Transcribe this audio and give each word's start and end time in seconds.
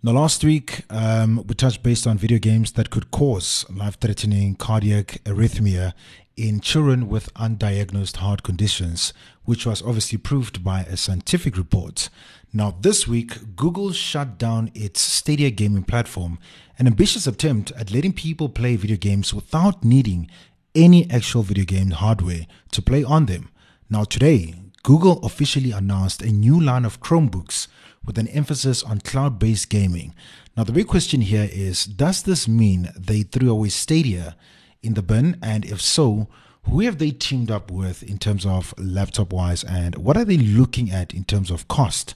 Now, 0.00 0.12
last 0.12 0.44
week, 0.44 0.84
um, 0.90 1.44
we 1.48 1.56
touched 1.56 1.82
based 1.82 2.06
on 2.06 2.18
video 2.18 2.38
games 2.38 2.70
that 2.74 2.88
could 2.88 3.10
cause 3.10 3.66
life 3.68 3.98
threatening 3.98 4.54
cardiac 4.54 5.20
arrhythmia 5.24 5.92
in 6.36 6.60
children 6.60 7.08
with 7.08 7.34
undiagnosed 7.34 8.18
heart 8.18 8.44
conditions, 8.44 9.12
which 9.42 9.66
was 9.66 9.82
obviously 9.82 10.16
proved 10.16 10.62
by 10.62 10.82
a 10.82 10.96
scientific 10.96 11.56
report. 11.56 12.10
Now, 12.52 12.76
this 12.80 13.08
week, 13.08 13.56
Google 13.56 13.90
shut 13.90 14.38
down 14.38 14.70
its 14.72 15.00
Stadia 15.00 15.50
gaming 15.50 15.82
platform, 15.82 16.38
an 16.78 16.86
ambitious 16.86 17.26
attempt 17.26 17.72
at 17.72 17.90
letting 17.90 18.12
people 18.12 18.48
play 18.48 18.76
video 18.76 18.96
games 18.96 19.34
without 19.34 19.82
needing 19.82 20.30
any 20.76 21.10
actual 21.10 21.42
video 21.42 21.64
game 21.64 21.90
hardware 21.90 22.46
to 22.70 22.80
play 22.80 23.02
on 23.02 23.26
them. 23.26 23.48
Now, 23.90 24.04
today, 24.04 24.54
Google 24.82 25.18
officially 25.24 25.72
announced 25.72 26.22
a 26.22 26.32
new 26.32 26.60
line 26.60 26.84
of 26.84 27.00
Chromebooks 27.00 27.68
with 28.04 28.18
an 28.18 28.28
emphasis 28.28 28.82
on 28.82 29.00
cloud 29.00 29.38
based 29.38 29.68
gaming. 29.68 30.14
Now, 30.56 30.64
the 30.64 30.72
big 30.72 30.86
question 30.86 31.20
here 31.20 31.48
is 31.50 31.84
Does 31.84 32.22
this 32.22 32.48
mean 32.48 32.90
they 32.96 33.22
threw 33.22 33.50
away 33.50 33.68
Stadia 33.68 34.36
in 34.82 34.94
the 34.94 35.02
bin? 35.02 35.38
And 35.42 35.64
if 35.64 35.80
so, 35.80 36.28
who 36.64 36.80
have 36.80 36.98
they 36.98 37.10
teamed 37.10 37.50
up 37.50 37.70
with 37.70 38.02
in 38.02 38.18
terms 38.18 38.44
of 38.44 38.74
laptop 38.78 39.32
wise, 39.32 39.64
and 39.64 39.96
what 39.96 40.16
are 40.16 40.24
they 40.24 40.36
looking 40.36 40.90
at 40.90 41.14
in 41.14 41.24
terms 41.24 41.50
of 41.50 41.68
cost? 41.68 42.14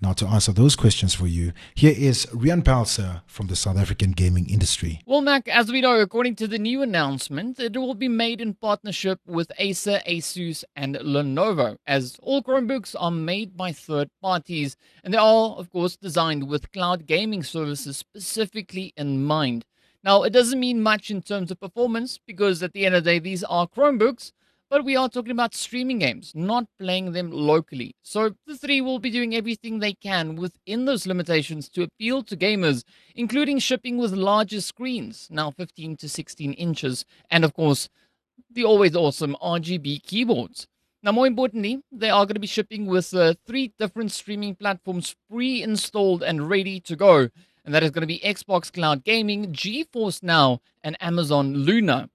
Now, 0.00 0.12
to 0.12 0.26
answer 0.28 0.52
those 0.52 0.76
questions 0.76 1.12
for 1.12 1.26
you, 1.26 1.52
here 1.74 1.94
is 1.96 2.26
Rian 2.26 2.62
Pelser 2.62 3.22
from 3.26 3.48
the 3.48 3.56
South 3.56 3.76
African 3.76 4.12
gaming 4.12 4.48
industry. 4.48 5.00
Well, 5.06 5.22
Mac, 5.22 5.48
as 5.48 5.72
we 5.72 5.80
know, 5.80 5.98
according 5.98 6.36
to 6.36 6.46
the 6.46 6.58
new 6.58 6.82
announcement, 6.82 7.58
it 7.58 7.76
will 7.76 7.94
be 7.94 8.06
made 8.06 8.40
in 8.40 8.54
partnership 8.54 9.18
with 9.26 9.50
Acer, 9.58 10.00
Asus, 10.06 10.62
and 10.76 10.94
Lenovo, 10.94 11.78
as 11.84 12.16
all 12.22 12.44
Chromebooks 12.44 12.94
are 12.96 13.10
made 13.10 13.56
by 13.56 13.72
third 13.72 14.08
parties, 14.22 14.76
and 15.02 15.12
they 15.12 15.18
are, 15.18 15.56
of 15.56 15.68
course, 15.72 15.96
designed 15.96 16.48
with 16.48 16.70
cloud 16.70 17.06
gaming 17.06 17.42
services 17.42 17.96
specifically 17.96 18.92
in 18.96 19.24
mind. 19.24 19.64
Now, 20.04 20.22
it 20.22 20.30
doesn't 20.30 20.60
mean 20.60 20.80
much 20.80 21.10
in 21.10 21.22
terms 21.22 21.50
of 21.50 21.58
performance 21.58 22.20
because 22.24 22.62
at 22.62 22.72
the 22.72 22.86
end 22.86 22.94
of 22.94 23.02
the 23.02 23.10
day, 23.10 23.18
these 23.18 23.42
are 23.42 23.66
Chromebooks, 23.66 24.30
but 24.70 24.84
we 24.84 24.96
are 24.96 25.08
talking 25.08 25.30
about 25.30 25.54
streaming 25.54 25.98
games, 25.98 26.32
not 26.34 26.66
playing 26.78 27.12
them 27.12 27.30
locally. 27.30 27.94
So 28.02 28.34
the 28.46 28.56
three 28.56 28.80
will 28.80 28.98
be 28.98 29.10
doing 29.10 29.34
everything 29.34 29.78
they 29.78 29.94
can 29.94 30.36
within 30.36 30.84
those 30.84 31.06
limitations 31.06 31.68
to 31.70 31.82
appeal 31.82 32.22
to 32.24 32.36
gamers, 32.36 32.84
including 33.14 33.58
shipping 33.58 33.96
with 33.98 34.12
larger 34.12 34.60
screens, 34.60 35.28
now 35.30 35.50
15 35.50 35.96
to 35.96 36.08
16 36.08 36.52
inches, 36.52 37.04
and 37.30 37.44
of 37.44 37.54
course, 37.54 37.88
the 38.50 38.64
always 38.64 38.94
awesome 38.94 39.36
RGB 39.42 40.02
keyboards. 40.02 40.66
Now, 41.02 41.12
more 41.12 41.26
importantly, 41.26 41.80
they 41.92 42.10
are 42.10 42.26
going 42.26 42.34
to 42.34 42.40
be 42.40 42.46
shipping 42.46 42.86
with 42.86 43.14
uh, 43.14 43.34
three 43.46 43.72
different 43.78 44.10
streaming 44.10 44.56
platforms 44.56 45.14
pre 45.30 45.62
installed 45.62 46.22
and 46.22 46.48
ready 46.48 46.80
to 46.80 46.96
go. 46.96 47.28
And 47.64 47.74
that 47.74 47.82
is 47.82 47.90
going 47.90 48.02
to 48.02 48.06
be 48.06 48.18
Xbox 48.20 48.72
Cloud 48.72 49.04
Gaming, 49.04 49.52
GeForce 49.52 50.22
Now, 50.22 50.60
and 50.82 50.96
Amazon 51.00 51.54
Luna. 51.54 52.10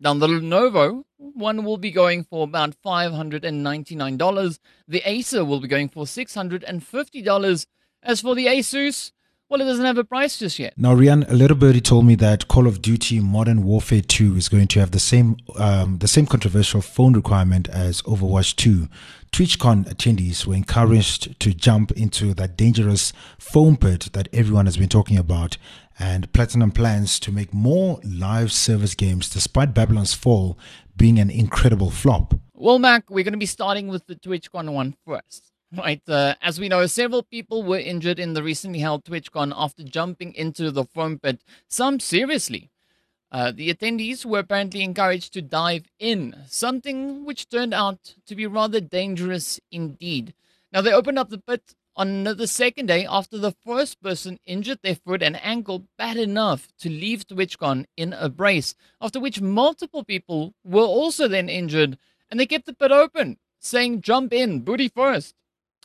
Now, 0.00 0.14
the 0.14 0.28
Lenovo 0.28 1.04
one 1.16 1.64
will 1.64 1.76
be 1.76 1.90
going 1.90 2.22
for 2.24 2.44
about 2.44 2.76
$599. 2.84 4.58
The 4.86 5.02
Acer 5.04 5.44
will 5.44 5.60
be 5.60 5.68
going 5.68 5.88
for 5.88 6.04
$650. 6.04 7.66
As 8.02 8.20
for 8.20 8.36
the 8.36 8.46
Asus, 8.46 9.10
well, 9.48 9.60
it 9.60 9.64
doesn't 9.64 9.84
have 9.84 9.98
a 9.98 10.04
price 10.04 10.38
just 10.38 10.58
yet. 10.58 10.74
Now, 10.76 10.94
Rian, 10.94 11.28
a 11.30 11.34
little 11.34 11.56
birdie 11.56 11.80
told 11.80 12.04
me 12.04 12.14
that 12.16 12.48
Call 12.48 12.66
of 12.66 12.82
Duty 12.82 13.20
Modern 13.20 13.64
Warfare 13.64 14.02
2 14.02 14.36
is 14.36 14.48
going 14.48 14.68
to 14.68 14.80
have 14.80 14.90
the 14.90 14.98
same 14.98 15.36
um, 15.56 15.98
the 15.98 16.08
same 16.08 16.26
controversial 16.26 16.82
phone 16.82 17.14
requirement 17.14 17.68
as 17.68 18.02
Overwatch 18.02 18.56
2. 18.56 18.88
TwitchCon 19.32 19.86
attendees 19.88 20.46
were 20.46 20.54
encouraged 20.54 21.38
to 21.40 21.52
jump 21.52 21.92
into 21.92 22.34
that 22.34 22.56
dangerous 22.56 23.12
foam 23.38 23.76
pit 23.76 24.08
that 24.12 24.28
everyone 24.32 24.66
has 24.66 24.76
been 24.76 24.88
talking 24.88 25.18
about 25.18 25.56
and 25.98 26.32
Platinum 26.32 26.70
plans 26.70 27.18
to 27.20 27.32
make 27.32 27.52
more 27.52 28.00
live 28.04 28.52
service 28.52 28.94
games 28.94 29.28
despite 29.28 29.74
Babylon's 29.74 30.14
Fall 30.14 30.58
being 30.96 31.18
an 31.18 31.30
incredible 31.30 31.90
flop. 31.90 32.34
Well, 32.54 32.78
Mac, 32.78 33.08
we're 33.10 33.24
going 33.24 33.32
to 33.32 33.38
be 33.38 33.46
starting 33.46 33.88
with 33.88 34.06
the 34.06 34.14
TwitchCon 34.14 34.72
one 34.72 34.96
first. 35.06 35.52
Right, 35.76 36.00
uh, 36.08 36.34
as 36.40 36.58
we 36.58 36.70
know, 36.70 36.86
several 36.86 37.22
people 37.22 37.62
were 37.62 37.78
injured 37.78 38.18
in 38.18 38.32
the 38.32 38.42
recently 38.42 38.78
held 38.78 39.04
TwitchCon 39.04 39.52
after 39.54 39.82
jumping 39.82 40.32
into 40.32 40.70
the 40.70 40.84
foam 40.84 41.18
pit, 41.18 41.40
some 41.68 42.00
seriously. 42.00 42.70
Uh, 43.30 43.52
the 43.52 43.72
attendees 43.72 44.24
were 44.24 44.38
apparently 44.38 44.82
encouraged 44.82 45.34
to 45.34 45.42
dive 45.42 45.90
in, 45.98 46.34
something 46.46 47.26
which 47.26 47.50
turned 47.50 47.74
out 47.74 48.14
to 48.24 48.34
be 48.34 48.46
rather 48.46 48.80
dangerous 48.80 49.60
indeed. 49.70 50.32
Now, 50.72 50.80
they 50.80 50.92
opened 50.92 51.18
up 51.18 51.28
the 51.28 51.36
pit 51.36 51.74
on 51.94 52.24
the 52.24 52.46
second 52.46 52.86
day 52.86 53.04
after 53.04 53.36
the 53.36 53.52
first 53.52 54.00
person 54.00 54.38
injured 54.46 54.78
their 54.82 54.94
foot 54.94 55.22
and 55.22 55.38
ankle 55.44 55.84
bad 55.98 56.16
enough 56.16 56.68
to 56.78 56.88
leave 56.88 57.26
TwitchCon 57.26 57.84
in 57.94 58.14
a 58.14 58.30
brace, 58.30 58.74
after 59.02 59.20
which 59.20 59.42
multiple 59.42 60.02
people 60.02 60.54
were 60.64 60.80
also 60.80 61.28
then 61.28 61.50
injured 61.50 61.98
and 62.30 62.40
they 62.40 62.46
kept 62.46 62.64
the 62.64 62.72
pit 62.72 62.90
open, 62.90 63.36
saying, 63.58 64.00
Jump 64.00 64.32
in, 64.32 64.60
booty 64.60 64.88
first. 64.88 65.34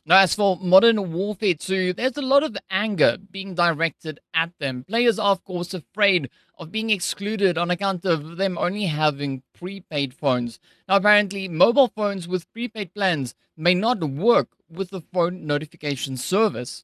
Now, 0.05 0.19
as 0.19 0.35
for 0.35 0.57
Modern 0.57 1.13
Warfare 1.13 1.53
2, 1.53 1.93
there's 1.93 2.17
a 2.17 2.21
lot 2.21 2.43
of 2.43 2.57
anger 2.69 3.17
being 3.31 3.55
directed 3.55 4.19
at 4.33 4.51
them. 4.59 4.83
Players 4.83 5.17
are, 5.17 5.31
of 5.31 5.45
course, 5.45 5.73
afraid 5.73 6.29
of 6.57 6.73
being 6.73 6.89
excluded 6.89 7.57
on 7.57 7.71
account 7.71 8.03
of 8.03 8.35
them 8.35 8.57
only 8.57 8.87
having 8.87 9.43
prepaid 9.57 10.13
phones. 10.13 10.59
Now, 10.89 10.97
apparently, 10.97 11.47
mobile 11.47 11.87
phones 11.87 12.27
with 12.27 12.51
prepaid 12.51 12.93
plans 12.93 13.33
may 13.55 13.73
not 13.73 14.03
work 14.03 14.49
with 14.69 14.89
the 14.89 14.99
phone 14.99 15.47
notification 15.47 16.17
service. 16.17 16.83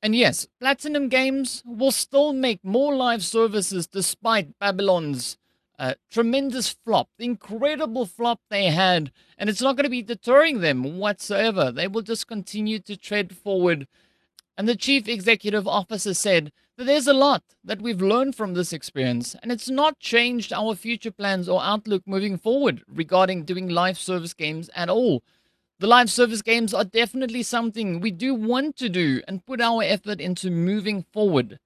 And 0.00 0.14
yes, 0.14 0.46
Platinum 0.60 1.08
Games 1.08 1.60
will 1.66 1.90
still 1.90 2.32
make 2.32 2.62
more 2.62 2.94
live 2.94 3.24
services 3.24 3.88
despite 3.88 4.60
Babylon's 4.60 5.38
uh, 5.78 5.94
tremendous 6.10 6.76
flop, 6.84 7.08
incredible 7.18 8.06
flop 8.06 8.40
they 8.48 8.66
had, 8.66 9.10
and 9.36 9.50
it's 9.50 9.60
not 9.60 9.76
going 9.76 9.84
to 9.84 9.90
be 9.90 10.02
deterring 10.02 10.60
them 10.60 10.98
whatsoever. 10.98 11.72
They 11.72 11.88
will 11.88 12.02
just 12.02 12.26
continue 12.26 12.78
to 12.80 12.96
tread 12.96 13.36
forward. 13.36 13.86
And 14.56 14.68
the 14.68 14.76
chief 14.76 15.08
executive 15.08 15.66
officer 15.66 16.14
said 16.14 16.52
that 16.76 16.84
there's 16.84 17.08
a 17.08 17.14
lot 17.14 17.42
that 17.64 17.82
we've 17.82 18.02
learned 18.02 18.36
from 18.36 18.54
this 18.54 18.72
experience, 18.72 19.34
and 19.42 19.50
it's 19.50 19.68
not 19.68 19.98
changed 19.98 20.52
our 20.52 20.74
future 20.74 21.10
plans 21.10 21.48
or 21.48 21.62
outlook 21.62 22.02
moving 22.06 22.38
forward 22.38 22.82
regarding 22.88 23.44
doing 23.44 23.68
live 23.68 23.98
service 23.98 24.34
games 24.34 24.70
at 24.76 24.88
all. 24.88 25.22
The 25.80 25.88
live 25.88 26.10
service 26.10 26.40
games 26.40 26.72
are 26.72 26.84
definitely 26.84 27.42
something 27.42 27.98
we 27.98 28.12
do 28.12 28.34
want 28.34 28.76
to 28.76 28.88
do 28.88 29.22
and 29.26 29.44
put 29.44 29.60
our 29.60 29.82
effort 29.82 30.20
into 30.20 30.50
moving 30.50 31.04
forward. 31.12 31.58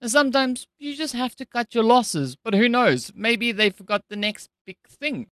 And 0.00 0.10
sometimes 0.10 0.66
you 0.78 0.94
just 0.94 1.14
have 1.14 1.34
to 1.36 1.46
cut 1.46 1.74
your 1.74 1.84
losses, 1.84 2.36
but 2.36 2.54
who 2.54 2.68
knows? 2.68 3.10
Maybe 3.14 3.52
they 3.52 3.70
forgot 3.70 4.04
the 4.08 4.16
next 4.16 4.50
big 4.66 4.76
thing. 4.88 5.22